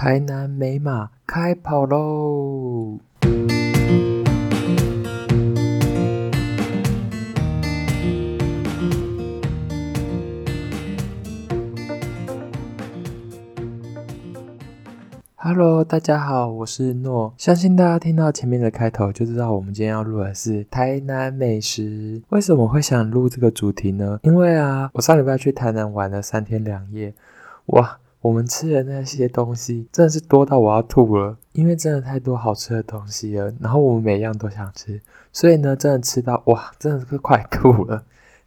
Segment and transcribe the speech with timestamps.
[0.00, 3.00] 台南美马开跑喽
[15.34, 17.34] ！Hello，大家好，我是诺。
[17.36, 22.22] 相信大家听到前面的开头就知道，我们今天要录的是台南美食。
[22.28, 24.20] 为什么会想录这个主题呢？
[24.22, 27.12] 因为啊，我上礼拜去台南玩了三天两夜，
[27.66, 27.98] 哇！
[28.20, 33.52] 我们吃的那些东西真的是多到我要吐了，因为真的太多好吃的东西了。
[33.60, 35.00] 然后我们每样都想吃，
[35.32, 38.02] 所以呢，真的吃到哇，真的是快吐了。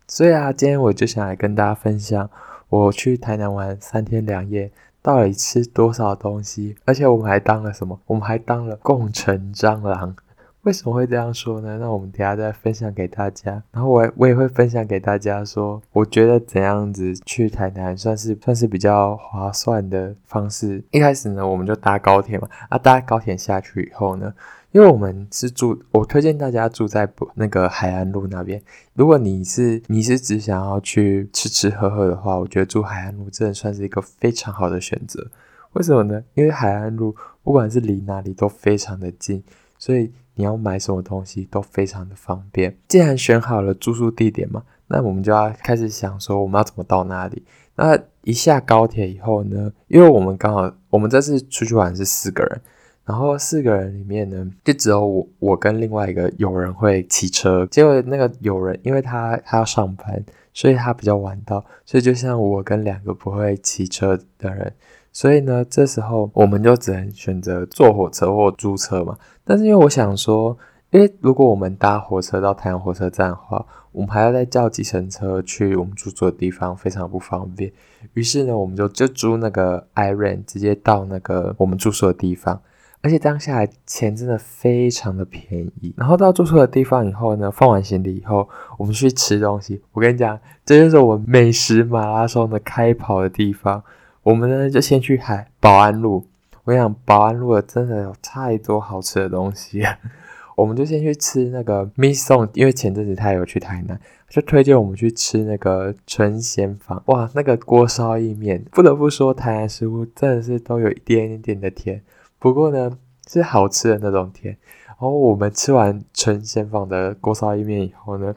[0.08, 2.30] 所以啊，今天我就想来跟大家分享，
[2.68, 4.70] 我去台南玩三天两夜，
[5.02, 7.98] 到底吃多少东西，而且我们还当了什么？
[8.08, 10.16] 我们还当了共存蟑螂。
[10.64, 11.80] 为什么会这样说呢？
[11.80, 13.52] 那我们等下再分享给大家。
[13.72, 20.84] 然后我我也会分享给大家说，我觉得怎样子去台南算是算是比较划算的方式。
[20.92, 22.48] 一开始呢，我们就搭高铁嘛。
[22.70, 24.32] 啊，搭高铁下去以后呢，
[24.72, 28.62] 因为我们是住，我推荐大家住在那个海安路那边。
[28.94, 35.28] 如果你是你是只想要去吃吃喝喝的话，我觉得住海安路真的算是一个非常好的选择。
[35.74, 36.24] 为什么呢？
[36.36, 39.44] 因为海安路不管是离哪里都非常的近，
[39.80, 40.12] 所以。
[40.42, 42.76] 你要买什么东西都非常的方便。
[42.88, 47.44] 既然选好了住宿地点嘛，那我们就要开始想说我们要怎么到那里。
[47.76, 52.62] 那一下高铁以后呢，因为我们刚好我们这次出去玩是四个人，
[53.06, 57.64] 然后四个人里面呢，就只有我我跟另外一个友人会骑车。
[57.68, 60.26] 结果那个友人因为他他要上班，
[60.56, 64.74] 所以他比较晚到，所以就像我跟两个不会骑车的人。
[65.12, 69.18] 所以呢，这时候我们就只能选择坐火车或租车嘛。
[69.44, 70.58] 但是因为我想说，
[70.92, 77.70] 因为如果我们搭火车到台南火车站的话，我们还要再叫计程车去我们住宿的地方，非常不方便。
[78.14, 82.62] 于是呢，我们就就租那个 i r o n 直接到那个我们住宿的地方。
[83.04, 85.92] 而且这样下来钱真的非常的便宜。
[85.98, 89.82] 然后到住宿的地方以后呢，放完行李以后，我们去吃东西。
[89.92, 93.84] 我跟你讲，这就是我们美食马拉松的开跑的地方。
[94.24, 96.28] 我们呢就先去海保安路，
[96.64, 99.84] 我跟你讲，保安路真的有太多好吃的东西。
[100.56, 104.00] 我们就先去吃那个 Miss Song，因为前阵子他有去台南，
[104.30, 107.02] 就推荐我们去吃那个春鲜坊。
[107.08, 112.04] 哇，那个锅烧意面，不得不说台南食物真的是都有一点点的甜，
[112.38, 112.96] 不过呢
[113.28, 114.56] 是好吃的那种甜。
[114.86, 118.36] 然后我们吃完春鲜坊的锅烧意面以后呢，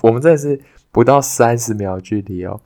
[0.00, 0.60] 我们真的是
[0.90, 2.60] 不到三十秒距离哦。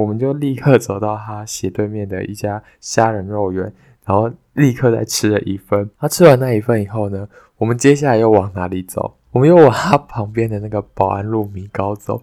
[0.00, 3.72] 我们就立刻走到他斜对面的一家虾仁肉圆，
[4.04, 5.88] 然后立刻再吃了一份。
[5.98, 7.28] 他吃完那一份以后呢，
[7.58, 9.14] 我们接下来又往哪里走？
[9.30, 12.22] 我们又往他旁边的那个保安路米糕走。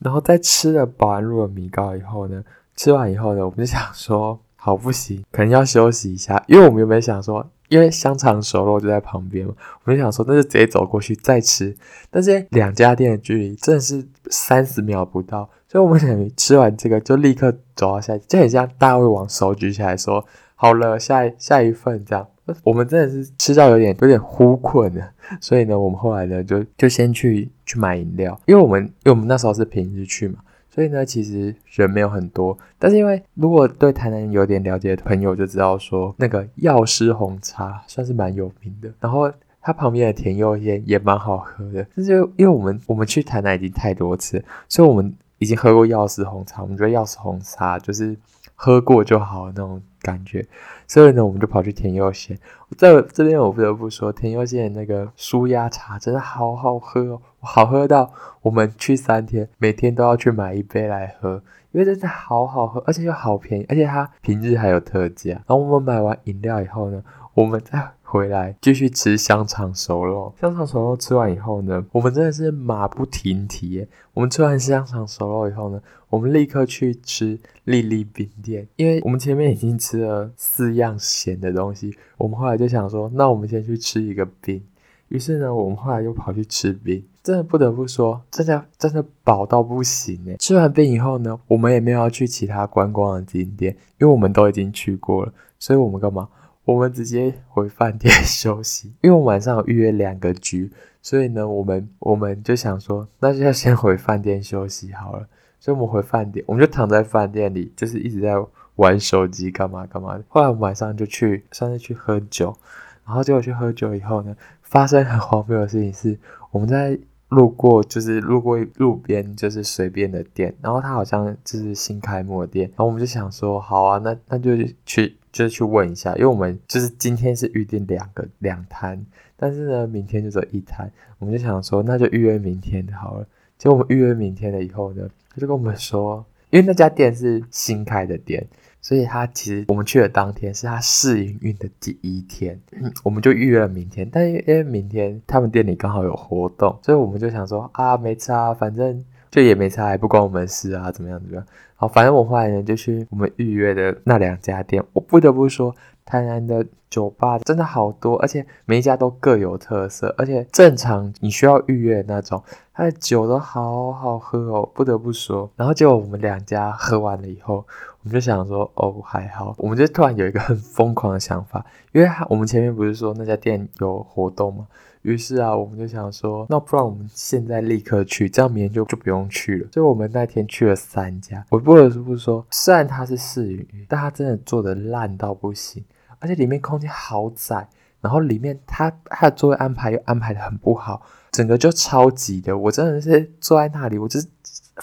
[0.00, 2.42] 然后在吃了保安路的米糕以后呢，
[2.74, 9.54] 吃完以后呢，我们就想说，好不行，可能要休息一下，因为我们原本想说，因为香肠熟肉就在旁边嘛，
[9.84, 11.74] 我们就想说，那就直接走过去再吃。
[12.10, 15.48] 但是两家店的距离真的是三十秒不到。
[15.72, 20.22] 所以我们等于吃完这个就立刻走到下，就很像大胃王手举起来说
[20.54, 22.28] 好了，下一下一份这样。
[22.62, 25.10] 我们真的是吃到有点有点呼困了，
[25.40, 32.54] 所以呢，我们后来呢就就先去去买饮料，因为我们因为我们那时候是平日去嘛，所以呢其实人没有很多。
[32.78, 41.86] 但是因为如果对台南有点了解的朋友就知道说，那个药师红茶算是蛮有名的，然后它旁边的甜柚腌也蛮好喝的。
[41.96, 45.10] 但是因为我们我们去台南已经太多次，所以我们。
[45.42, 48.16] 已经喝过药师红茶，我们觉得药师红茶就是
[48.54, 50.46] 喝过就好那种感觉，
[50.86, 52.38] 所以呢，我们就跑去甜柚馅。
[52.78, 61.42] 在这边，我不得不说，甜柚馅那个舒压茶真的好好喝哦，好喝到我们去三天，每天都要去买一杯来喝，
[61.72, 65.32] 因为真的好好喝，而且又好便宜，而且它平日还有特价。
[65.32, 67.02] 然后我们买完饮料以后呢，
[67.34, 70.34] 我们再回来继续吃香肠熟肉。
[70.38, 73.88] 香肠熟肉吃完以后呢，我们真的是马不停蹄耶。
[74.12, 84.62] 我们吃完香肠熟肉以后呢，我们立刻去吃粒粒冰店，因为我们前面已经吃了四样咸的东西，我们后来就想说，那我们先去吃一个冰。
[85.08, 87.02] 于是呢，我们后来又跑去吃冰。
[87.22, 90.36] 真的不得不说，真的真的饱到不行耶。
[90.38, 96.28] 吃完冰以后呢，我们也没有要去其他观光的景点，因为我们都已经去过了，所以我们干嘛？
[96.64, 100.70] 我们直接回饭店休息，因为我晚上有预约两个局，
[101.02, 105.26] 所以呢，我们我们就想说，那就要先回饭店休息好了。
[105.58, 108.34] 所以我们回饭店，我们就躺在饭店里，就是一直在
[108.76, 110.16] 玩手机，干嘛干嘛。
[110.28, 112.56] 后来我们晚上就去，算是去喝酒，
[113.04, 116.16] 然后结果去喝酒以后呢，发生很荒谬的事情是，
[116.52, 116.96] 我们在
[117.28, 124.56] 路过，就是路过路边就是随便的店，然后他好像就是新开幕的店，然后我们就想说，好啊，那那就
[124.86, 125.16] 去。
[125.32, 129.02] 就是去问一下，因为我们就是今天是预定两个两摊，
[129.36, 133.26] 但是呢，明天就只有一摊，我们就想说，那就预约明天的好了。
[133.56, 138.46] 结果我们预约明天了以后呢，他就跟我们说，因为那家店是新开的店，
[138.80, 142.60] 所以他其实我们去的当天是他试营运的第一天，
[143.02, 144.08] 我们就预约了明天。
[144.12, 149.02] 但因为明天他们店里刚好有活动，所以我们就想说啊，没差，反正
[149.32, 151.44] 就也没差，也不关我们事啊，怎么样怎么样。
[151.74, 155.74] 好，反正我后来呢就去我们预约的那两家店，我不得不说。
[156.04, 162.42] 台南的酒吧真的好多，而且每一家都各有特色，而且正常你需要预约的那种，
[162.74, 165.50] 它的酒都好好喝哦，不得不说。
[165.56, 167.64] 然后结果我们两家喝完了以后，
[168.02, 169.54] 我们就想说，哦，还好。
[169.56, 174.66] 我们就突然有一个很疯狂的想法，因为我们前面不是说那家店有活动吗？
[175.00, 179.68] 于是啊，我们就想说，那不然我们现在立刻去，这样明天就就不用去了。
[179.72, 185.82] 所以我们那天去了三家，我不得不说，虽然它是试营运，但它真的做的烂到不行。
[186.22, 187.68] 而且里面空间好窄，
[188.00, 191.02] 然后里面它它的座位安排又安排的很不好，
[191.32, 192.56] 整个就超挤的。
[192.56, 194.28] 我真的是坐在那里，我就是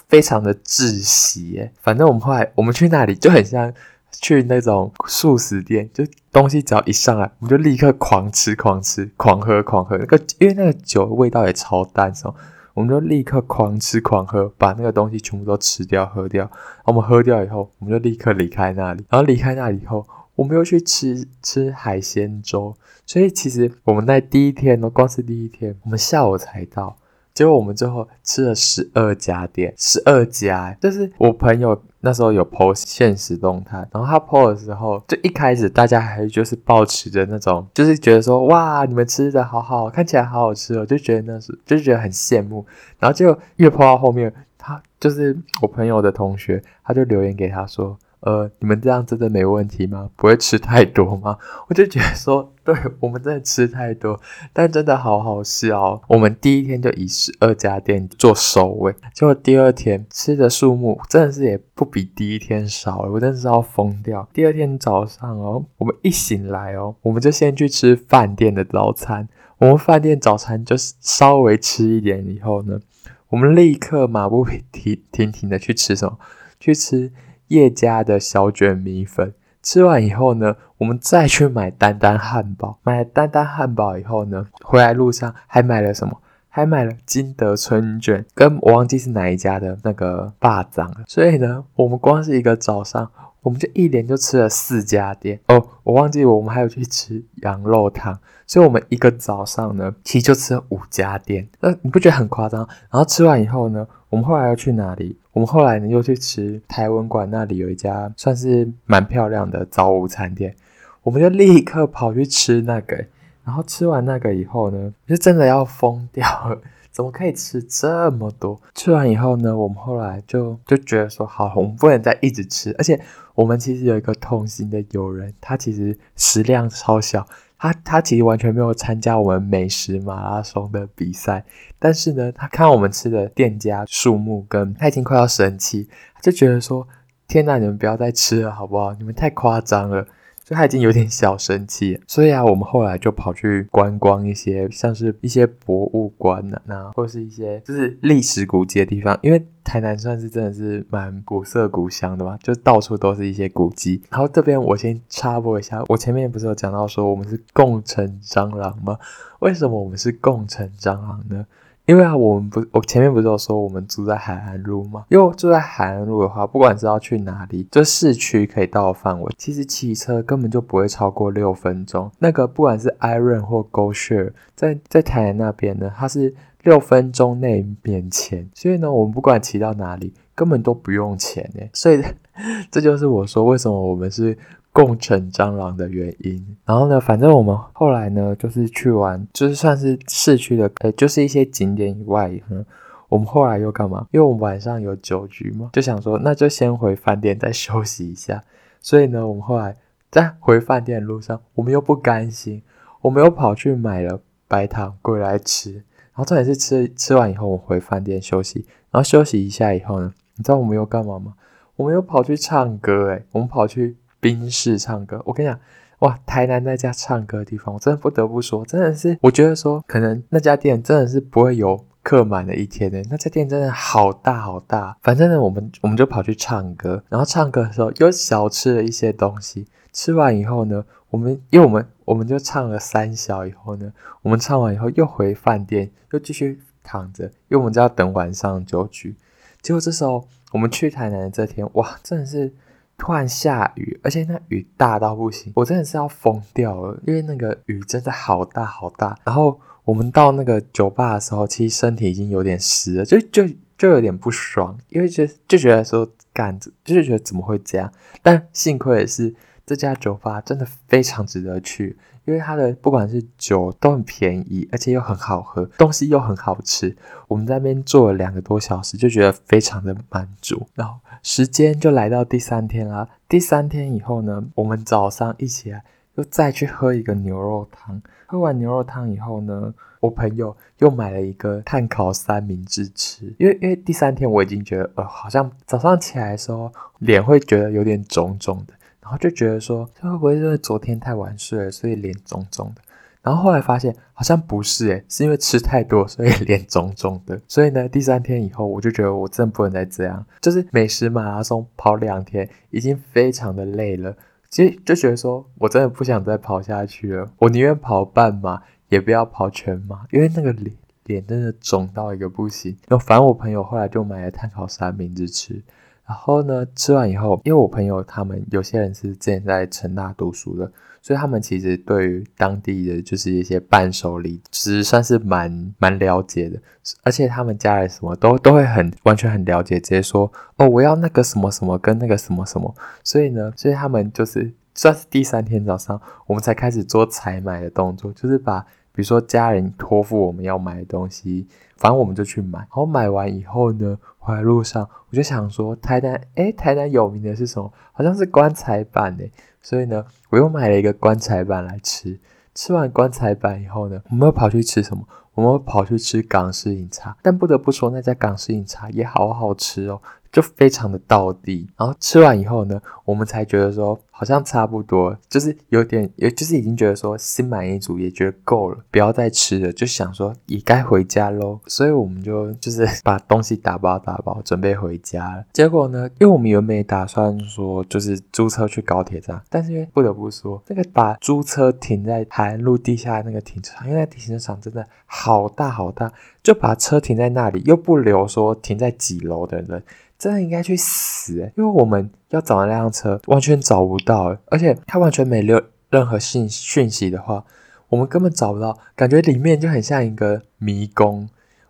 [0.09, 1.71] 非常的窒息耶。
[1.80, 3.74] 反正我们后来我们去那里就很像
[4.12, 9.97] 去那种速食店，就东西只要一上来，我们就立刻狂吃狂吃狂喝狂喝。
[9.97, 12.33] 那个因为那个酒味道也超淡，所以
[12.74, 16.51] 我们就立刻狂吃狂喝，把那个东西全部都吃掉喝掉。
[16.83, 19.06] 我们喝掉以后，我们就立刻离开那里。
[19.09, 20.06] 然后离开那里以后。
[20.39, 22.74] 我们又去吃吃海鲜粥，
[23.06, 26.95] 所以其实我们在第一天呢，光是第一天，我们下午才到，
[27.33, 42.65] 结果我们最后吃了十二家店，十二家，就是我朋友那时候有 po 现实动态，然后他 po 的时候，就一开始大家还就是抱持着那种，就是觉得说哇，你们吃的好好，看起来好好吃哦，就觉得那是就觉得很羡慕，
[42.97, 48.00] 然后就越 po 到后面，他就是我朋友的同学，他就留言给他说。
[48.21, 50.10] 呃，你们这样真的没问题吗？
[50.18, 51.38] 不会吃太多吗？
[51.69, 54.19] 我就觉得说，对，我们真的吃太多，
[54.51, 56.01] 但真的好好笑。
[56.10, 64.27] 我们第一天就以十二家店做首尾，结果第二天吃的数目真的是也不比第一天少，我真的是要疯掉。
[64.33, 69.30] 第二天早上哦，我们一醒来哦，我们就先去吃饭店的早餐。
[69.60, 72.81] 我们饭店早餐就是稍微吃一点以后呢，
[73.30, 76.19] 我们立刻马不停停停的去吃什么？
[76.60, 77.13] 去吃。
[77.50, 82.80] 叶家的小卷米粉，吃完以后呢，我们再去买丹丹汉堡。
[82.81, 86.18] 买了丹丹汉堡以后呢，回来路上还买了什么？
[86.51, 91.04] 还买了金德春卷，跟我忘记是哪一家的那个霸掌了。
[91.07, 93.12] 所以呢，我们光是一个早上，
[93.42, 95.40] 我们就一连就吃了四家店。
[95.48, 98.19] 哦，我忘记我们还有去吃羊肉汤。
[98.48, 101.48] 所以我们一个早上呢，其实就吃了五家店。
[101.60, 102.68] 那你不觉得很夸张？
[102.90, 105.19] 然后吃完以后呢，我们后来要去哪里？
[105.34, 110.56] 我们后来呢，又去吃台湾馆那里有一家算是蛮漂亮的早午餐店，
[111.04, 113.06] 我们就立刻跑去吃那个。
[113.46, 116.62] 然后吃完那个以后呢，就真的要疯掉了，
[117.00, 118.62] 怎么可以吃这么多？
[118.75, 123.00] 吃完以后呢，我们后来就就觉得说，好，我们不能再一直吃，而且
[123.36, 127.25] 我们其实有一个同行的友人，他其实食量超小。
[127.57, 131.46] 他他其实完全没有参加我们美食马拉松的比赛，
[131.80, 136.86] 但是呢，他看我们吃的店家数目，跟他已经快要生气，他就觉得说
[137.30, 138.94] ：“天哪，你们不要再吃了好不好？
[138.95, 140.06] 你们太夸张了。”
[140.50, 142.01] 所以他已经有点小生气。
[142.07, 149.45] 所以啊，我们后来就跑去观光一些，像是一些博物馆呐、啊，那或是一些就是历史古迹的地方，因为。
[149.62, 154.02] 台南算是真的是蛮古色古香的嘛，就到处都是一些古迹。
[154.09, 158.97] 然后这边我先插播一下，我前面不是有讲到说我们是共成蟑螂吗？
[159.42, 161.45] 为什么我们是共成蟑螂呢？
[161.90, 165.06] 因为啊，我们不，我前面不是有说我们住在海岸路吗？
[165.10, 172.12] 因为住在海岸路的话，不管是要去哪里，就市区可以到的范围，其实骑车根本就不会超过六分钟。
[172.19, 176.36] 那个不管是 Iron 或 GoShare，在在台南那边呢，它是。
[176.64, 181.69] 六分钟内免钱，所以呢，我们不管骑到哪里，根本都不用钱诶。
[181.72, 182.04] 所以
[182.69, 184.38] 这就是我说为什么我们是
[184.71, 186.57] 共乘蟑螂的原因。
[186.66, 192.66] 然后呢，反正我们后来呢，就是去玩，就是算是市区的，呃，就是一些景点以外，嗯，
[193.07, 194.07] 我们后来又干嘛？
[194.11, 198.44] 因为我们晚上有酒局嘛，就想说那就先回饭店再休息一下。
[198.81, 199.76] 所以呢，我们后来
[200.09, 202.61] 在回饭店的路上，我们又不甘心，
[203.02, 205.73] 我们又跑去买了白糖归来吃。
[205.73, 208.66] 然后重点是吃吃完以后，我回饭店休息。
[208.92, 211.33] 然后休息一下以后呢，你知道我们又干嘛吗？
[211.76, 215.21] 我们又跑去唱歌诶，我们跑去冰室唱歌。
[215.26, 215.59] 我跟你讲，
[215.99, 223.04] 哇，台南那家唱歌的地方，我真的不得不说，真的是，我觉得说，可能那家店真的是不会有客满的一天诶。
[223.09, 224.97] 那家店真的好大好大。
[225.02, 229.68] 反正呢，我们我们就跑去唱歌，然后唱歌的时候又小吃了一些东西。
[229.92, 239.16] 吃完以后呢，我们因为我们我们就唱了三小以后呢，我们唱完以后又回饭店，又继续躺着，因为我们就要等晚上酒局。
[239.61, 242.54] 结果这时候我们去台南的这天，哇，真的是
[242.99, 249.18] 突然下雨，而且那雨大到不行，我真的是要疯掉了，因为那个雨真的好大好大。
[249.23, 253.44] 然后我们到那个酒吧的时候，其实身体已经有点湿了，就就。
[253.79, 257.89] 就有点不爽，因为就就觉得说干，就是觉得怎么会这样？
[258.21, 259.33] 但幸亏的是
[259.65, 266.94] 这家酒吧真的非常值得去，因为它的不管是酒都很便宜，而且又很好喝，东西又很好吃。
[267.29, 270.68] 我们在那边坐了两个多小时，就觉得非常的满足。
[270.75, 273.07] 然后时间就来到第三天啦。
[273.28, 275.83] 第三天以后呢，我们早上一起来
[276.16, 278.02] 又再去喝一个牛肉汤。
[278.26, 292.81] 喝完牛肉汤以后呢，我朋友又买了一个炭烤三明治吃，因为因为第三天我已经觉得呃好像早上起来的时候脸会觉得有点肿肿的，然后就觉得说这会不会是因为昨天太晚睡了，所以脸肿肿的？
[293.21, 297.40] 然后后来发现好像不是诶，是因为吃太多所以 脸肿肿的。
[297.47, 304.16] 所以呢，第三天以后我就觉得我真的不能再这样，就是美食马拉松跑两天已经非常的累了，
[304.49, 308.61] 其实就觉得说我真的不想再跑下去了，我宁愿跑半马。
[308.90, 312.76] 也不要跑全马，因为那个脸脸真的肿到一个不行。
[312.88, 315.61] 然后反正我朋友后来就买了炭烤三明治吃，
[316.09, 320.71] 然后呢，吃完以后，因为我朋友他们有些人是之前在成大读书的，
[321.04, 326.59] 所以他们其实对于当地的就是一些伴手礼，其实算是蛮蛮了解的。
[327.04, 332.73] 而且他们家里什么都都会很完全很了解，直接说哦，我要那个什么什么跟那个什么什么。
[333.04, 338.66] 所以呢，所以他们就是算是第三天早上，我们才开始做采买的动作，就是把。
[338.92, 341.47] 比如说家人托付我们要买的东西，
[341.78, 342.59] 反正我们就去买。
[342.59, 343.97] 然后买完以后呢，
[344.30, 347.74] 回来路上我就想说，台南，诶，台南有名的是什么？
[347.92, 349.31] 好像是棺材板诶。
[349.62, 352.19] 所以呢，我又买了一个棺材板来吃。
[352.54, 355.04] 吃完棺材板以后呢，我们又跑去吃什么？
[355.33, 357.18] 我们跑去吃港式饮茶。
[357.21, 360.02] 但不得不说，那家港式饮茶也好好吃哦。
[360.31, 375.45] 就非常的道地，然后吃完以后呢，我们才觉得说好像差不多，就是有点，也就是已经觉得说心满意足，也觉得够了，不要再吃了，就想说也该回家喽，所以我们就就是把东西打包打包，准备回家了。
[375.52, 386.12] 结果呢，因为我们原本也打算说就是租车去高铁站，但是因为不得不说，那个把租车停在海岸路地下那个停车场，因为那停车场真的好大好大，
[386.44, 389.81] 就把车停在那里，又不留说停在几楼的人。
[390.19, 395.59] 真的应该去死诶，因为我们要找那辆车完全找不到，而且它完全没留
[395.90, 397.45] 任何信讯息的话，
[397.88, 401.30] 我们根本找不到，感觉里面就很像一个迷宫，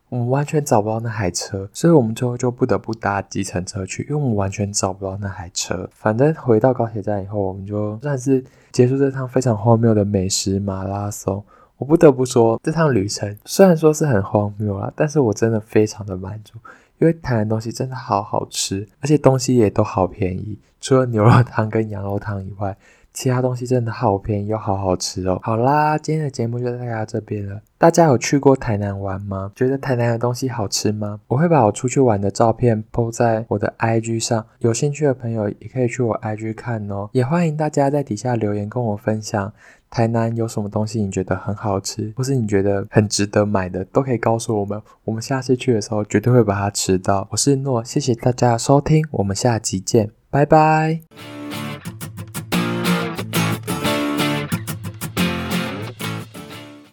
[0.10, 5.88] 我们完全找不到那台车，所以我们最后就不得不搭计程车去，因为我们完全找不到那台车。
[5.94, 11.44] 反正回到高铁站以后，我们就算是结束这趟非常荒谬的美食马拉松。
[11.78, 16.58] 我不得不说，这趟旅程虽然说是很荒谬啦，但是我真的非常的满足。
[17.00, 20.60] 因为台南东西真的好好吃，而且东西也都好便宜。
[20.80, 22.78] 除了牛肉汤跟羊肉汤以外，
[23.20, 25.38] 其他东西真的好便宜又好好吃哦。
[25.44, 27.60] 好啦，今天的节目就到这边了。
[27.78, 29.52] 大家有去过台南玩吗？
[29.54, 31.20] 觉得台南的东西好吃吗？
[31.28, 37.10] 我会把我出去玩的照片 po 在我的 IG 上，有兴趣的朋友也可以去我 IG 看哦。
[37.12, 39.52] 也欢迎大家在底下留言跟我分享。
[39.90, 44.82] 台南有什么东西你觉得很好吃，或是你觉得很值得买的，都可以告诉我们。
[45.04, 47.28] 我们下次去的时候绝对会把它吃到。
[47.32, 51.02] 我是诺，谢谢大家收听，我们下集见，拜拜。